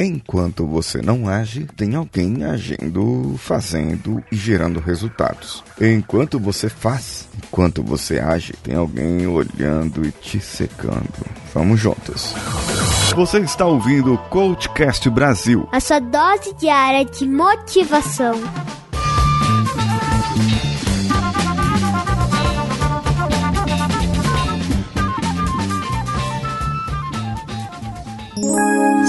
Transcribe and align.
Enquanto 0.00 0.64
você 0.64 1.02
não 1.02 1.28
age, 1.28 1.66
tem 1.76 1.96
alguém 1.96 2.44
agindo, 2.44 3.34
fazendo 3.36 4.22
e 4.30 4.36
gerando 4.36 4.78
resultados. 4.78 5.64
Enquanto 5.80 6.38
você 6.38 6.68
faz, 6.68 7.28
enquanto 7.36 7.82
você 7.82 8.20
age, 8.20 8.52
tem 8.62 8.76
alguém 8.76 9.26
olhando 9.26 10.06
e 10.06 10.12
te 10.12 10.38
secando. 10.38 11.08
Vamos 11.52 11.80
juntos. 11.80 12.32
Você 13.16 13.38
está 13.40 13.66
ouvindo 13.66 14.14
o 14.14 14.18
Coachcast 14.28 15.10
Brasil. 15.10 15.68
A 15.72 15.80
sua 15.80 15.98
dose 15.98 16.54
diária 16.54 17.04
de 17.04 17.26
motivação. 17.26 18.34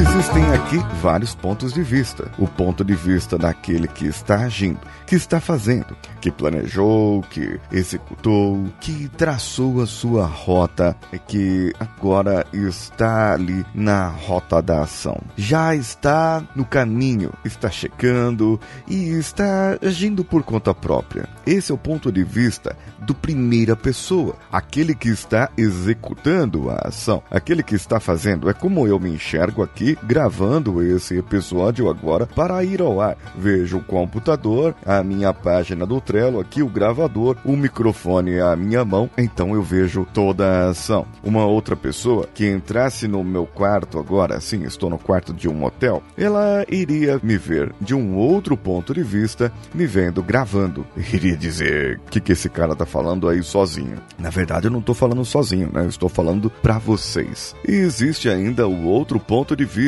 Existem 0.00 0.42
aqui 0.52 0.78
vários 1.02 1.34
pontos 1.34 1.74
de 1.74 1.82
vista. 1.82 2.32
O 2.38 2.48
ponto 2.48 2.82
de 2.82 2.94
vista 2.94 3.36
daquele 3.36 3.86
que 3.86 4.06
está 4.06 4.44
agindo, 4.44 4.80
que 5.06 5.14
está 5.14 5.38
fazendo, 5.38 5.94
que 6.22 6.30
planejou, 6.30 7.20
que 7.24 7.60
executou, 7.70 8.64
que 8.80 9.10
traçou 9.10 9.82
a 9.82 9.86
sua 9.86 10.24
rota 10.24 10.96
e 11.12 11.18
que 11.18 11.74
agora 11.78 12.46
está 12.50 13.34
ali 13.34 13.62
na 13.74 14.08
rota 14.08 14.62
da 14.62 14.80
ação. 14.80 15.20
Já 15.36 15.76
está 15.76 16.42
no 16.56 16.64
caminho, 16.64 17.30
está 17.44 17.70
checando 17.70 18.58
e 18.88 19.10
está 19.10 19.76
agindo 19.82 20.24
por 20.24 20.42
conta 20.42 20.72
própria. 20.72 21.28
Esse 21.46 21.72
é 21.72 21.74
o 21.74 21.78
ponto 21.78 22.10
de 22.10 22.24
vista 22.24 22.74
do 23.00 23.14
primeira 23.14 23.76
pessoa, 23.76 24.36
aquele 24.50 24.94
que 24.94 25.08
está 25.08 25.50
executando 25.58 26.70
a 26.70 26.88
ação, 26.88 27.22
aquele 27.30 27.62
que 27.62 27.74
está 27.74 28.00
fazendo. 28.00 28.48
É 28.48 28.54
como 28.54 28.86
eu 28.86 28.98
me 28.98 29.10
enxergo 29.10 29.62
aqui 29.62 29.89
gravando 30.02 30.82
esse 30.82 31.16
episódio 31.16 31.88
agora 31.88 32.26
para 32.26 32.62
ir 32.64 32.80
ao 32.80 33.00
ar. 33.00 33.16
Vejo 33.36 33.78
o 33.78 33.84
computador, 33.84 34.74
a 34.84 35.02
minha 35.02 35.32
página 35.32 35.86
do 35.86 36.00
Trello, 36.00 36.40
aqui 36.40 36.62
o 36.62 36.68
gravador, 36.68 37.36
o 37.44 37.56
microfone 37.56 38.40
à 38.40 38.54
minha 38.56 38.84
mão, 38.84 39.10
então 39.16 39.54
eu 39.54 39.62
vejo 39.62 40.06
toda 40.12 40.46
a 40.46 40.68
ação. 40.70 41.06
Uma 41.22 41.46
outra 41.46 41.76
pessoa 41.76 42.28
que 42.32 42.48
entrasse 42.48 43.06
no 43.06 43.22
meu 43.24 43.46
quarto 43.46 43.98
agora, 43.98 44.40
sim, 44.40 44.64
estou 44.64 44.90
no 44.90 44.98
quarto 44.98 45.32
de 45.32 45.48
um 45.48 45.64
hotel, 45.64 46.02
ela 46.16 46.64
iria 46.68 47.20
me 47.22 47.36
ver 47.36 47.72
de 47.80 47.94
um 47.94 48.16
outro 48.16 48.56
ponto 48.56 48.94
de 48.94 49.02
vista, 49.02 49.52
me 49.74 49.86
vendo 49.86 50.22
gravando. 50.22 50.86
Iria 51.12 51.36
dizer: 51.36 51.98
o 51.98 52.10
que, 52.10 52.20
que 52.20 52.32
esse 52.32 52.48
cara 52.48 52.76
tá 52.76 52.86
falando 52.86 53.28
aí 53.28 53.42
sozinho? 53.42 53.96
Na 54.18 54.30
verdade, 54.30 54.66
eu 54.66 54.70
não 54.70 54.80
tô 54.80 54.94
falando 54.94 55.24
sozinho, 55.24 55.70
né? 55.72 55.82
Eu 55.82 55.88
estou 55.88 56.08
falando 56.08 56.50
para 56.62 56.78
vocês. 56.78 57.54
E 57.66 57.72
existe 57.72 58.28
ainda 58.28 58.68
o 58.68 58.84
outro 58.84 59.18
ponto 59.18 59.56
de 59.56 59.64
vista 59.64 59.79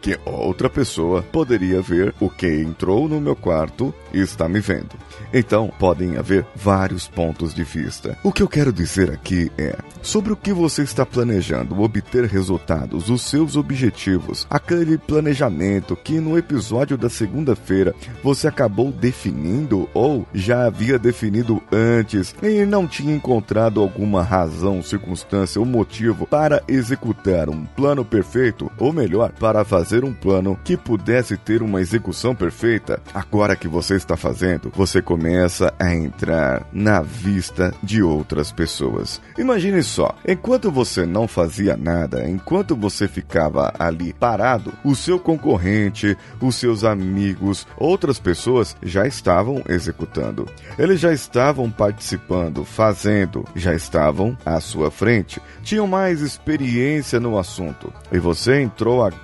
que 0.00 0.18
outra 0.24 0.68
pessoa 0.68 1.22
poderia 1.22 1.80
ver 1.80 2.14
o 2.20 2.28
que 2.28 2.46
entrou 2.46 3.08
no 3.08 3.20
meu 3.20 3.34
quarto 3.34 3.94
e 4.12 4.20
está 4.20 4.48
me 4.48 4.60
vendo. 4.60 4.90
Então, 5.32 5.72
podem 5.78 6.16
haver 6.16 6.46
vários 6.54 7.08
pontos 7.08 7.54
de 7.54 7.64
vista. 7.64 8.18
O 8.22 8.32
que 8.32 8.42
eu 8.42 8.48
quero 8.48 8.72
dizer 8.72 9.10
aqui 9.10 9.50
é 9.56 9.76
sobre 10.02 10.32
o 10.32 10.36
que 10.36 10.52
você 10.52 10.82
está 10.82 11.04
planejando 11.04 11.80
obter 11.80 12.24
resultados, 12.24 13.10
os 13.10 13.22
seus 13.22 13.56
objetivos, 13.56 14.46
aquele 14.50 14.96
planejamento 14.98 15.96
que 15.96 16.20
no 16.20 16.38
episódio 16.38 16.96
da 16.96 17.08
segunda-feira 17.08 17.94
você 18.22 18.48
acabou 18.48 18.90
definindo 18.90 19.88
ou 19.94 20.26
já 20.32 20.66
havia 20.66 20.98
definido 20.98 21.62
antes 21.72 22.34
e 22.42 22.64
não 22.64 22.86
tinha 22.86 23.14
encontrado 23.14 23.80
alguma 23.80 24.22
razão, 24.22 24.82
circunstância 24.82 25.60
ou 25.60 25.66
motivo 25.66 26.26
para 26.26 26.62
executar 26.68 27.48
um 27.48 27.64
plano 27.64 28.04
perfeito, 28.04 28.70
ou 28.78 28.92
melhor, 28.92 29.27
para 29.38 29.64
fazer 29.64 30.04
um 30.04 30.12
plano 30.12 30.58
que 30.64 30.76
pudesse 30.76 31.36
ter 31.36 31.62
uma 31.62 31.80
execução 31.80 32.34
perfeita. 32.34 33.00
Agora 33.14 33.56
que 33.56 33.68
você 33.68 33.94
está 33.94 34.16
fazendo, 34.16 34.72
você 34.74 35.00
começa 35.02 35.72
a 35.78 35.94
entrar 35.94 36.66
na 36.72 37.00
vista 37.00 37.74
de 37.82 38.02
outras 38.02 38.52
pessoas. 38.52 39.20
Imagine 39.36 39.82
só, 39.82 40.14
enquanto 40.26 40.70
você 40.70 41.06
não 41.06 41.26
fazia 41.28 41.76
nada, 41.76 42.28
enquanto 42.28 42.76
você 42.76 43.08
ficava 43.08 43.72
ali 43.78 44.12
parado, 44.12 44.72
o 44.84 44.94
seu 44.94 45.18
concorrente, 45.18 46.16
os 46.40 46.56
seus 46.56 46.84
amigos, 46.84 47.66
outras 47.76 48.18
pessoas 48.18 48.76
já 48.82 49.06
estavam 49.06 49.62
executando. 49.68 50.46
Eles 50.78 51.00
já 51.00 51.12
estavam 51.12 51.70
participando, 51.70 52.64
fazendo, 52.64 53.44
já 53.54 53.74
estavam 53.74 54.36
à 54.44 54.60
sua 54.60 54.90
frente, 54.90 55.40
tinham 55.62 55.86
mais 55.86 56.20
experiência 56.20 57.20
no 57.20 57.38
assunto. 57.38 57.92
E 58.12 58.18
você 58.18 58.60
entrou 58.60 59.02
agora, 59.04 59.17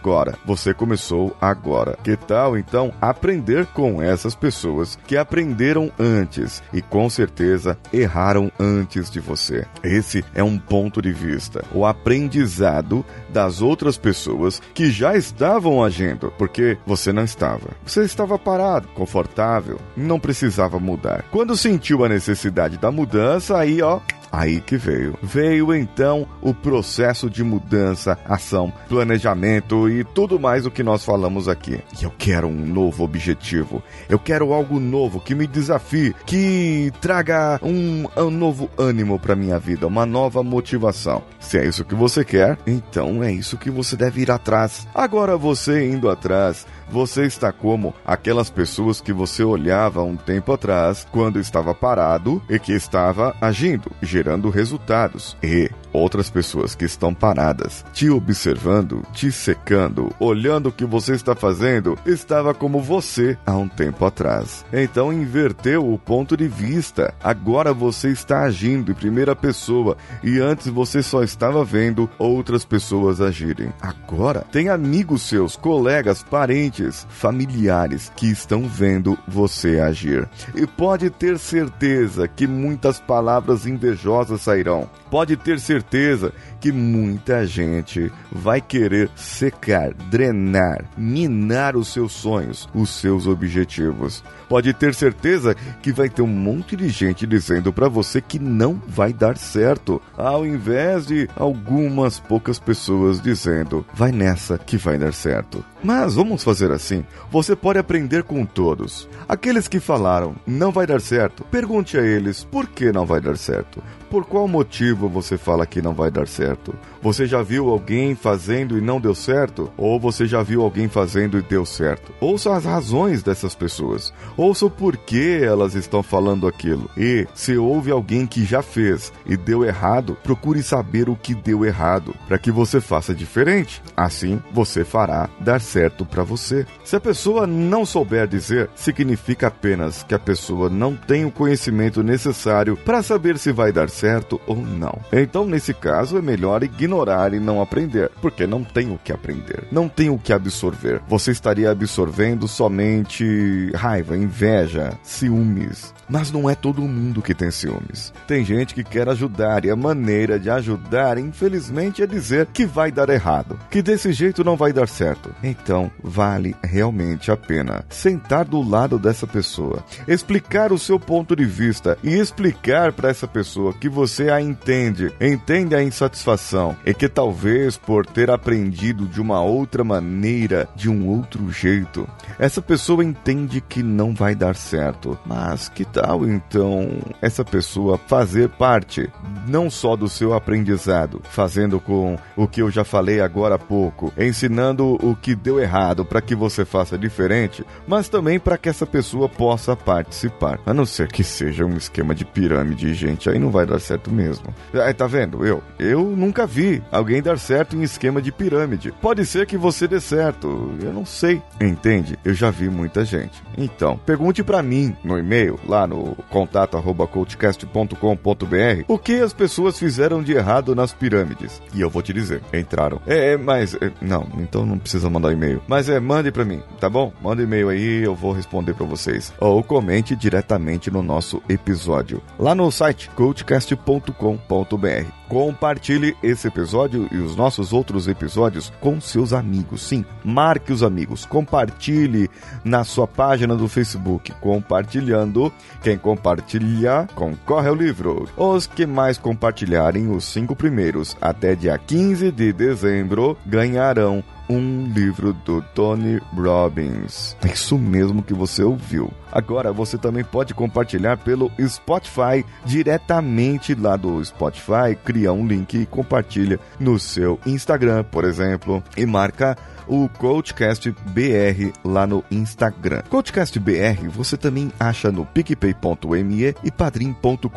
você 0.44 0.74
começou 0.74 1.36
agora. 1.40 1.96
Que 2.02 2.16
tal 2.16 2.56
então 2.58 2.92
aprender 3.00 3.66
com 3.66 4.02
essas 4.02 4.34
pessoas 4.34 4.98
que 5.06 5.16
aprenderam 5.16 5.90
antes 5.98 6.62
e 6.72 6.82
com 6.82 7.08
certeza 7.08 7.78
erraram 7.92 8.50
antes 8.58 9.10
de 9.10 9.20
você? 9.20 9.66
Esse 9.82 10.24
é 10.34 10.42
um 10.42 10.58
ponto 10.58 11.00
de 11.00 11.12
vista. 11.12 11.64
O 11.72 11.86
aprendizado 11.86 13.04
das 13.30 13.60
outras 13.60 13.96
pessoas 13.96 14.60
que 14.72 14.90
já 14.90 15.16
estavam 15.16 15.82
agindo, 15.82 16.32
porque 16.38 16.78
você 16.86 17.12
não 17.12 17.24
estava. 17.24 17.70
Você 17.84 18.02
estava 18.02 18.38
parado, 18.38 18.88
confortável, 18.88 19.78
não 19.96 20.20
precisava 20.20 20.78
mudar. 20.78 21.24
Quando 21.30 21.56
sentiu 21.56 22.04
a 22.04 22.08
necessidade 22.08 22.78
da 22.78 22.90
mudança, 22.90 23.58
aí 23.58 23.82
ó, 23.82 24.00
Aí 24.34 24.60
que 24.60 24.76
veio. 24.76 25.16
Veio 25.22 25.72
então 25.72 26.26
o 26.42 26.52
processo 26.52 27.30
de 27.30 27.44
mudança, 27.44 28.18
ação, 28.24 28.72
planejamento 28.88 29.88
e 29.88 30.02
tudo 30.02 30.40
mais 30.40 30.66
o 30.66 30.70
que 30.72 30.82
nós 30.82 31.04
falamos 31.04 31.48
aqui. 31.48 31.80
E 32.00 32.04
eu 32.04 32.12
quero 32.18 32.48
um 32.48 32.66
novo 32.66 33.04
objetivo. 33.04 33.80
Eu 34.08 34.18
quero 34.18 34.52
algo 34.52 34.80
novo 34.80 35.20
que 35.20 35.36
me 35.36 35.46
desafie, 35.46 36.14
que 36.26 36.92
traga 37.00 37.60
um, 37.62 38.06
um 38.16 38.30
novo 38.30 38.68
ânimo 38.76 39.20
para 39.20 39.36
minha 39.36 39.58
vida, 39.58 39.86
uma 39.86 40.04
nova 40.04 40.42
motivação. 40.42 41.22
Se 41.38 41.56
é 41.58 41.64
isso 41.64 41.84
que 41.84 41.94
você 41.94 42.24
quer, 42.24 42.58
então 42.66 43.22
é 43.22 43.30
isso 43.30 43.56
que 43.56 43.70
você 43.70 43.96
deve 43.96 44.22
ir 44.22 44.30
atrás. 44.32 44.88
Agora 44.92 45.36
você 45.36 45.88
indo 45.88 46.10
atrás, 46.10 46.66
você 46.90 47.24
está 47.24 47.52
como 47.52 47.94
aquelas 48.04 48.50
pessoas 48.50 49.00
que 49.00 49.12
você 49.12 49.42
olhava 49.42 50.02
um 50.02 50.16
tempo 50.16 50.52
atrás, 50.52 51.06
quando 51.10 51.40
estava 51.40 51.74
parado 51.74 52.42
e 52.48 52.58
que 52.58 52.72
estava 52.72 53.34
agindo, 53.40 53.90
gerando 54.02 54.50
resultados. 54.50 55.36
E 55.42 55.70
outras 55.94 56.28
pessoas 56.28 56.74
que 56.74 56.84
estão 56.84 57.14
paradas, 57.14 57.84
te 57.92 58.10
observando, 58.10 59.02
te 59.12 59.30
secando, 59.30 60.12
olhando 60.18 60.68
o 60.68 60.72
que 60.72 60.84
você 60.84 61.12
está 61.14 61.34
fazendo, 61.34 61.96
estava 62.04 62.52
como 62.52 62.80
você 62.80 63.38
há 63.46 63.56
um 63.56 63.68
tempo 63.68 64.04
atrás. 64.04 64.64
Então 64.72 65.12
inverteu 65.12 65.90
o 65.90 65.98
ponto 65.98 66.36
de 66.36 66.48
vista. 66.48 67.14
Agora 67.22 67.72
você 67.72 68.10
está 68.10 68.42
agindo 68.42 68.90
em 68.90 68.94
primeira 68.94 69.36
pessoa 69.36 69.96
e 70.22 70.38
antes 70.38 70.66
você 70.66 71.02
só 71.02 71.22
estava 71.22 71.64
vendo 71.64 72.10
outras 72.18 72.64
pessoas 72.64 73.20
agirem. 73.20 73.72
Agora 73.80 74.44
tem 74.50 74.68
amigos 74.68 75.22
seus, 75.22 75.56
colegas, 75.56 76.22
parentes, 76.22 77.06
familiares 77.08 78.10
que 78.16 78.26
estão 78.26 78.66
vendo 78.66 79.16
você 79.26 79.80
agir. 79.80 80.28
E 80.54 80.66
pode 80.66 81.10
ter 81.10 81.38
certeza 81.38 82.26
que 82.26 82.46
muitas 82.46 82.98
palavras 82.98 83.66
invejosas 83.66 84.40
sairão. 84.40 84.88
Pode 85.14 85.36
ter 85.36 85.60
certeza 85.60 86.32
que 86.60 86.72
muita 86.72 87.46
gente 87.46 88.10
vai 88.32 88.60
querer 88.60 89.08
secar, 89.14 89.94
drenar, 90.10 90.90
minar 90.96 91.76
os 91.76 91.86
seus 91.86 92.10
sonhos, 92.10 92.68
os 92.74 92.90
seus 92.90 93.28
objetivos. 93.28 94.24
Pode 94.48 94.72
ter 94.74 94.92
certeza 94.92 95.54
que 95.80 95.92
vai 95.92 96.08
ter 96.08 96.22
um 96.22 96.26
monte 96.26 96.74
de 96.74 96.88
gente 96.88 97.28
dizendo 97.28 97.72
para 97.72 97.88
você 97.88 98.20
que 98.20 98.40
não 98.40 98.82
vai 98.88 99.12
dar 99.12 99.36
certo, 99.36 100.02
ao 100.16 100.44
invés 100.44 101.06
de 101.06 101.28
algumas 101.36 102.18
poucas 102.18 102.58
pessoas 102.58 103.20
dizendo 103.20 103.86
vai 103.94 104.10
nessa 104.10 104.58
que 104.58 104.76
vai 104.76 104.98
dar 104.98 105.12
certo. 105.12 105.64
Mas 105.80 106.14
vamos 106.14 106.42
fazer 106.42 106.72
assim. 106.72 107.04
Você 107.30 107.54
pode 107.54 107.78
aprender 107.78 108.24
com 108.24 108.44
todos. 108.44 109.08
Aqueles 109.28 109.68
que 109.68 109.78
falaram 109.78 110.34
não 110.46 110.72
vai 110.72 110.86
dar 110.86 111.00
certo, 111.00 111.44
pergunte 111.44 111.96
a 111.98 112.02
eles 112.02 112.42
por 112.42 112.66
que 112.66 112.90
não 112.90 113.06
vai 113.06 113.20
dar 113.20 113.36
certo. 113.36 113.82
Por 114.14 114.24
qual 114.24 114.46
motivo 114.46 115.08
você 115.08 115.36
fala 115.36 115.66
que 115.66 115.82
não 115.82 115.92
vai 115.92 116.08
dar 116.08 116.28
certo? 116.28 116.72
Você 117.04 117.26
já 117.26 117.42
viu 117.42 117.68
alguém 117.68 118.14
fazendo 118.14 118.78
e 118.78 118.80
não 118.80 118.98
deu 118.98 119.14
certo? 119.14 119.70
Ou 119.76 120.00
você 120.00 120.24
já 120.24 120.42
viu 120.42 120.62
alguém 120.62 120.88
fazendo 120.88 121.38
e 121.38 121.42
deu 121.42 121.66
certo? 121.66 122.14
Ouça 122.18 122.56
as 122.56 122.64
razões 122.64 123.22
dessas 123.22 123.54
pessoas. 123.54 124.10
Ouça 124.38 124.64
o 124.64 124.70
porquê 124.70 125.42
elas 125.42 125.74
estão 125.74 126.02
falando 126.02 126.48
aquilo. 126.48 126.88
E 126.96 127.26
se 127.34 127.58
houve 127.58 127.90
alguém 127.90 128.26
que 128.26 128.42
já 128.42 128.62
fez 128.62 129.12
e 129.26 129.36
deu 129.36 129.66
errado, 129.66 130.16
procure 130.24 130.62
saber 130.62 131.10
o 131.10 131.14
que 131.14 131.34
deu 131.34 131.62
errado 131.62 132.14
para 132.26 132.38
que 132.38 132.50
você 132.50 132.80
faça 132.80 133.14
diferente. 133.14 133.82
Assim, 133.94 134.40
você 134.50 134.82
fará 134.82 135.28
dar 135.38 135.60
certo 135.60 136.06
para 136.06 136.24
você. 136.24 136.64
Se 136.86 136.96
a 136.96 137.00
pessoa 137.00 137.46
não 137.46 137.84
souber 137.84 138.26
dizer, 138.26 138.70
significa 138.74 139.48
apenas 139.48 140.02
que 140.02 140.14
a 140.14 140.18
pessoa 140.18 140.70
não 140.70 140.96
tem 140.96 141.26
o 141.26 141.30
conhecimento 141.30 142.02
necessário 142.02 142.78
para 142.78 143.02
saber 143.02 143.36
se 143.36 143.52
vai 143.52 143.70
dar 143.70 143.90
certo 143.90 144.40
ou 144.46 144.56
não. 144.56 144.98
Então, 145.12 145.44
nesse 145.44 145.74
caso, 145.74 146.16
é 146.16 146.22
melhor 146.22 146.62
ignorar 146.62 146.93
e 147.34 147.40
não 147.40 147.60
aprender, 147.60 148.10
porque 148.22 148.46
não 148.46 148.62
tem 148.62 148.92
o 148.92 148.98
que 149.02 149.12
aprender, 149.12 149.66
não 149.72 149.88
tem 149.88 150.10
o 150.10 150.18
que 150.18 150.32
absorver. 150.32 151.00
Você 151.08 151.32
estaria 151.32 151.70
absorvendo 151.70 152.46
somente 152.46 153.70
raiva, 153.74 154.16
inveja, 154.16 154.92
ciúmes. 155.02 155.92
Mas 156.08 156.30
não 156.30 156.48
é 156.48 156.54
todo 156.54 156.82
mundo 156.82 157.22
que 157.22 157.34
tem 157.34 157.50
ciúmes. 157.50 158.12
Tem 158.26 158.44
gente 158.44 158.74
que 158.74 158.84
quer 158.84 159.08
ajudar 159.08 159.64
e 159.64 159.70
a 159.70 159.76
maneira 159.76 160.38
de 160.38 160.50
ajudar, 160.50 161.18
infelizmente, 161.18 162.02
é 162.02 162.06
dizer 162.06 162.46
que 162.52 162.66
vai 162.66 162.92
dar 162.92 163.08
errado, 163.08 163.58
que 163.70 163.82
desse 163.82 164.12
jeito 164.12 164.44
não 164.44 164.56
vai 164.56 164.72
dar 164.72 164.86
certo. 164.86 165.34
Então, 165.42 165.90
vale 166.02 166.54
realmente 166.62 167.30
a 167.30 167.36
pena 167.36 167.84
sentar 167.88 168.44
do 168.44 168.62
lado 168.62 168.98
dessa 168.98 169.26
pessoa, 169.26 169.82
explicar 170.06 170.72
o 170.72 170.78
seu 170.78 171.00
ponto 171.00 171.34
de 171.34 171.44
vista 171.44 171.98
e 172.02 172.14
explicar 172.14 172.92
para 172.92 173.08
essa 173.08 173.26
pessoa 173.26 173.72
que 173.72 173.88
você 173.88 174.30
a 174.30 174.40
entende, 174.40 175.12
entende 175.20 175.74
a 175.74 175.82
insatisfação 175.82 176.76
e 176.84 176.92
que 176.92 177.08
talvez 177.08 177.76
por 177.76 178.06
ter 178.06 178.30
aprendido 178.30 179.06
de 179.06 179.20
uma 179.20 179.40
outra 179.42 179.82
maneira, 179.82 180.68
de 180.74 180.88
um 180.88 181.08
outro 181.08 181.50
jeito, 181.50 182.08
essa 182.38 182.60
pessoa 182.60 183.04
entende 183.04 183.60
que 183.60 183.82
não 183.82 184.14
vai 184.14 184.34
dar 184.34 184.54
certo. 184.54 185.18
Mas 185.24 185.68
que 185.68 185.84
tal 185.84 186.26
então 186.26 186.90
essa 187.20 187.44
pessoa 187.44 187.98
fazer 187.98 188.48
parte 188.50 189.10
não 189.46 189.70
só 189.70 189.96
do 189.96 190.08
seu 190.08 190.34
aprendizado, 190.34 191.20
fazendo 191.24 191.80
com 191.80 192.16
o 192.36 192.46
que 192.46 192.62
eu 192.62 192.70
já 192.70 192.84
falei 192.84 193.20
agora 193.20 193.56
há 193.56 193.58
pouco, 193.58 194.12
ensinando 194.18 194.98
o 195.02 195.14
que 195.14 195.34
deu 195.34 195.60
errado 195.60 196.04
para 196.04 196.20
que 196.20 196.34
você 196.34 196.64
faça 196.64 196.96
diferente, 196.96 197.64
mas 197.86 198.08
também 198.08 198.38
para 198.38 198.58
que 198.58 198.68
essa 198.68 198.86
pessoa 198.86 199.28
possa 199.28 199.76
participar. 199.76 200.58
A 200.64 200.72
não 200.72 200.86
ser 200.86 201.08
que 201.08 201.22
seja 201.22 201.64
um 201.64 201.76
esquema 201.76 202.14
de 202.14 202.24
pirâmide, 202.24 202.94
gente, 202.94 203.28
aí 203.28 203.38
não 203.38 203.50
vai 203.50 203.66
dar 203.66 203.78
certo 203.78 204.10
mesmo. 204.10 204.46
Aí 204.72 204.94
tá 204.94 205.06
vendo? 205.06 205.44
Eu, 205.46 205.62
eu 205.78 206.02
nunca 206.04 206.46
alguém 206.90 207.22
dar 207.22 207.38
certo 207.38 207.76
em 207.76 207.82
esquema 207.82 208.22
de 208.22 208.32
pirâmide. 208.32 208.92
Pode 209.00 209.24
ser 209.26 209.46
que 209.46 209.56
você 209.56 209.88
dê 209.88 210.00
certo, 210.00 210.72
eu 210.82 210.92
não 210.92 211.04
sei. 211.04 211.42
Entende? 211.60 212.18
Eu 212.24 212.34
já 212.34 212.50
vi 212.50 212.68
muita 212.68 213.04
gente. 213.04 213.42
Então, 213.56 213.96
pergunte 213.98 214.42
para 214.42 214.60
mim 214.62 214.96
no 215.02 215.18
e-mail, 215.18 215.58
lá 215.66 215.86
no 215.86 216.16
contato@coachcast.com.br, 216.30 218.84
o 218.88 218.98
que 218.98 219.20
as 219.20 219.32
pessoas 219.32 219.78
fizeram 219.78 220.22
de 220.22 220.32
errado 220.32 220.74
nas 220.74 220.92
pirâmides. 220.92 221.62
E 221.74 221.80
eu 221.80 221.90
vou 221.90 222.02
te 222.02 222.12
dizer, 222.12 222.42
entraram. 222.52 223.00
É, 223.06 223.32
é 223.32 223.36
mas 223.36 223.74
é, 223.74 223.90
não, 224.00 224.26
então 224.38 224.66
não 224.66 224.78
precisa 224.78 225.10
mandar 225.10 225.32
e-mail. 225.32 225.62
Mas 225.66 225.88
é, 225.88 225.98
mande 226.00 226.30
para 226.30 226.44
mim, 226.44 226.62
tá 226.80 226.88
bom? 226.88 227.12
Manda 227.22 227.42
e-mail 227.42 227.68
aí, 227.68 228.02
eu 228.02 228.14
vou 228.14 228.32
responder 228.32 228.74
para 228.74 228.86
vocês. 228.86 229.32
Ou 229.38 229.62
comente 229.62 230.16
diretamente 230.16 230.90
no 230.90 231.02
nosso 231.02 231.42
episódio 231.48 232.22
lá 232.38 232.54
no 232.54 232.70
site 232.70 233.10
coachcast.com.br. 233.10 235.23
Compartilhe 235.28 236.16
esse 236.22 236.48
episódio 236.48 237.08
e 237.10 237.16
os 237.16 237.34
nossos 237.36 237.72
outros 237.72 238.06
episódios 238.08 238.72
com 238.80 239.00
seus 239.00 239.32
amigos. 239.32 239.82
Sim, 239.82 240.04
marque 240.24 240.72
os 240.72 240.82
amigos. 240.82 241.24
Compartilhe 241.24 242.28
na 242.64 242.84
sua 242.84 243.06
página 243.06 243.56
do 243.56 243.68
Facebook. 243.68 244.32
Compartilhando, 244.40 245.52
quem 245.82 245.96
compartilha 245.96 247.08
concorre 247.14 247.68
ao 247.68 247.74
livro. 247.74 248.28
Os 248.36 248.66
que 248.66 248.86
mais 248.86 249.18
compartilharem 249.18 250.10
os 250.10 250.24
cinco 250.24 250.54
primeiros 250.54 251.16
até 251.20 251.54
dia 251.54 251.78
15 251.78 252.30
de 252.30 252.52
dezembro 252.52 253.36
ganharão 253.46 254.22
um 254.48 254.84
livro 254.92 255.32
do 255.32 255.62
Tony 255.74 256.20
Robbins. 256.36 257.36
É 257.42 257.52
isso 257.52 257.78
mesmo 257.78 258.22
que 258.22 258.34
você 258.34 258.62
ouviu. 258.62 259.10
Agora 259.34 259.72
você 259.72 259.98
também 259.98 260.22
pode 260.22 260.54
compartilhar 260.54 261.18
pelo 261.18 261.50
Spotify 261.60 262.44
diretamente 262.64 263.74
lá 263.74 263.96
do 263.96 264.24
Spotify, 264.24 264.96
cria 265.04 265.32
um 265.32 265.46
link 265.46 265.74
e 265.74 265.86
compartilha 265.86 266.60
no 266.78 266.98
seu 266.98 267.40
Instagram, 267.44 268.04
por 268.04 268.24
exemplo, 268.24 268.82
e 268.96 269.04
marca 269.04 269.58
o 269.86 270.08
Coachcast 270.08 270.90
BR 271.06 271.72
lá 271.84 272.06
no 272.06 272.24
Instagram. 272.30 273.02
Coachcast 273.08 273.58
BR 273.58 274.08
você 274.08 274.36
também 274.36 274.72
acha 274.78 275.10
no 275.10 275.24
picpay.me 275.26 276.54
e 276.62 276.70
padrim.com.br, 276.70 277.48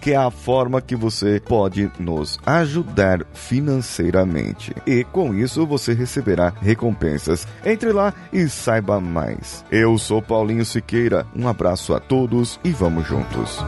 que 0.00 0.12
é 0.12 0.16
a 0.16 0.30
forma 0.30 0.80
que 0.80 0.96
você 0.96 1.40
pode 1.40 1.90
nos 1.98 2.38
ajudar 2.44 3.24
financeiramente. 3.32 4.74
E 4.86 5.04
com 5.04 5.34
isso 5.34 5.66
você 5.66 5.92
receberá 5.92 6.52
recompensas. 6.60 7.46
Entre 7.64 7.92
lá 7.92 8.12
e 8.32 8.48
saiba 8.48 9.00
mais. 9.00 9.64
Eu 9.70 9.96
sou 9.98 10.20
Paulinho 10.20 10.61
Siqueira. 10.64 11.26
Um 11.34 11.48
abraço 11.48 11.94
a 11.94 12.00
todos 12.00 12.58
e 12.64 12.70
vamos 12.70 13.06
juntos. 13.06 13.58